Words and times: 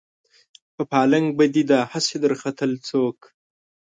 په 0.75 0.83
پالنګ 0.91 1.27
به 1.37 1.45
دې 1.53 1.63
دا 1.71 1.79
هسې 1.91 2.15
درختل 2.23 2.71
څوک 2.87 3.19